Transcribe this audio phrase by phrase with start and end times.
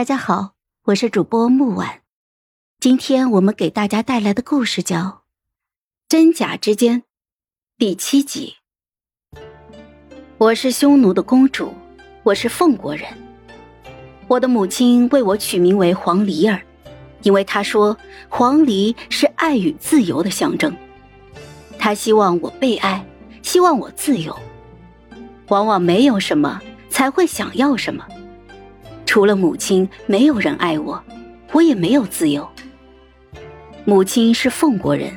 [0.00, 0.52] 大家好，
[0.84, 2.00] 我是主播木婉。
[2.80, 4.96] 今天我们给大家带来的故事叫
[6.08, 7.00] 《真假之间》
[7.76, 8.54] 第七集。
[10.38, 11.74] 我是匈奴的公主，
[12.22, 13.06] 我是凤国人。
[14.26, 16.62] 我的母亲为我取名为黄鹂儿，
[17.20, 17.94] 因为她说
[18.30, 20.74] 黄鹂是爱与自由的象征。
[21.78, 23.04] 她希望我被爱，
[23.42, 24.34] 希望我自由。
[25.48, 26.58] 往往没有什么，
[26.88, 28.02] 才会想要什么。
[29.10, 31.02] 除了母亲，没有人爱我，
[31.50, 32.48] 我也没有自由。
[33.84, 35.12] 母亲是凤国人，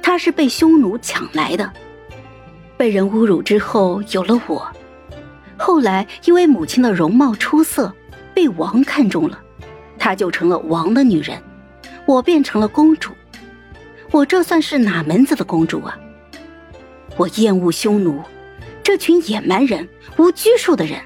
[0.00, 1.70] 她是被匈奴抢来的，
[2.78, 4.66] 被人侮辱之后有了我。
[5.58, 7.94] 后来因为母亲的容貌出色，
[8.32, 9.38] 被王看中了，
[9.98, 11.38] 她就成了王的女人，
[12.06, 13.12] 我变成了公主。
[14.12, 15.98] 我这算是哪门子的公主啊？
[17.18, 18.22] 我厌恶匈奴，
[18.82, 20.98] 这群野蛮人、无拘束的人。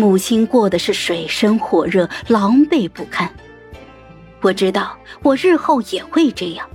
[0.00, 3.30] 母亲过的是水深火热、狼狈不堪。
[4.40, 6.66] 我知道，我日后也会这样。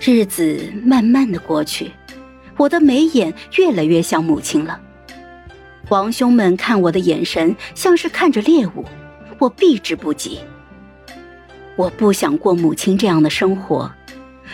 [0.00, 1.92] 日子慢慢的过去，
[2.56, 4.80] 我的眉眼越来越像母亲了。
[5.88, 8.84] 王兄们看我的眼神像是看着猎物，
[9.38, 10.40] 我避之不及。
[11.76, 13.88] 我不想过母亲这样的生活，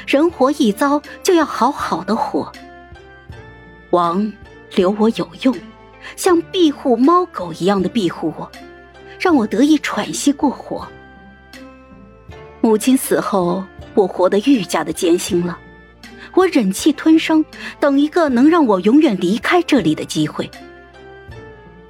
[0.06, 2.53] 人活一遭就要好好的活。
[3.93, 4.31] 王
[4.75, 5.56] 留我有用。
[6.17, 8.51] 像庇护猫狗一样的庇护我，
[9.19, 10.87] 让我得以喘息过活。
[12.61, 15.59] 母亲死后，我活得愈加的艰辛了。
[16.35, 17.45] 我忍气吞声，
[17.81, 20.49] 等一个能让我永远离开这里的机会。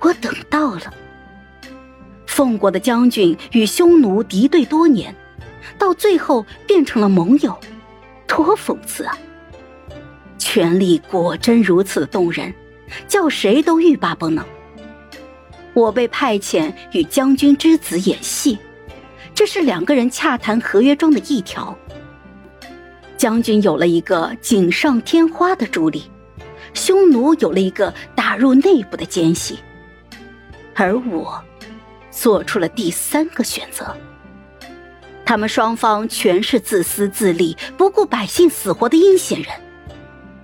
[0.00, 0.92] 我等到了。
[2.26, 5.14] 凤国的将军与匈奴敌对多年，
[5.76, 7.58] 到最后变成了盟友，
[8.26, 9.18] 多讽刺啊！
[10.38, 12.54] 权力果真如此动人。
[13.06, 14.44] 叫谁都欲罢不能。
[15.74, 18.58] 我被派遣与将军之子演戏，
[19.34, 21.76] 这是两个人洽谈合约中的一条。
[23.16, 26.04] 将军有了一个锦上添花的助力，
[26.74, 29.58] 匈奴有了一个打入内部的奸细，
[30.74, 31.40] 而我
[32.10, 33.96] 做出了第三个选择。
[35.24, 39.52] 他们双方全是自私自利、不顾百姓死活的阴险人。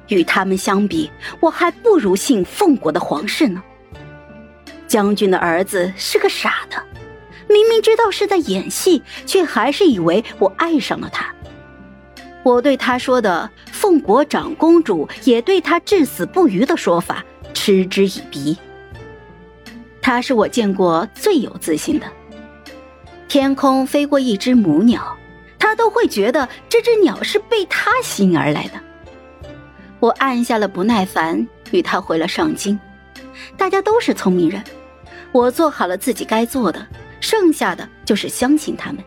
[0.08, 1.10] 与他们相比，
[1.40, 3.62] 我还不如信凤国的皇室呢。
[4.86, 6.82] 将军的儿子是个傻的，
[7.48, 11.34] 明明知道是在演戏，却还是以为我爱上了他。
[12.42, 18.56] 我对他说的“凤国长公主也对他至死不渝”的说法嗤之以鼻。
[20.02, 22.06] 他是我见过最有自信的。
[23.26, 25.16] 天空飞过一只母鸟，
[25.58, 28.74] 他都会觉得这只鸟是被他吸引而来的。
[30.04, 32.78] 我按下了不耐烦，与他回了上京。
[33.56, 34.62] 大家都是聪明人，
[35.32, 36.86] 我做好了自己该做的，
[37.20, 39.02] 剩下的就是相信他们。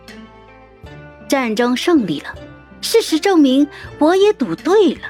[1.28, 2.34] 战争胜利了，
[2.81, 3.68] 事实证明
[4.00, 5.02] 我也赌对了。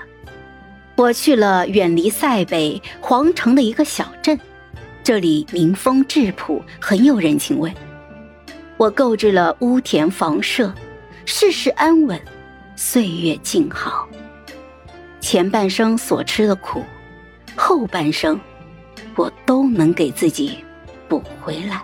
[0.97, 4.37] 我去了远离塞北皇城的一个小镇，
[5.05, 7.73] 这里民风质朴，很有人情味。
[8.75, 10.69] 我购置了屋田房舍，
[11.23, 12.19] 世事安稳，
[12.75, 14.05] 岁月静好。
[15.29, 16.81] 前半生所吃的苦，
[17.53, 18.39] 后半生，
[19.17, 20.63] 我都能给自己
[21.09, 21.83] 补回来。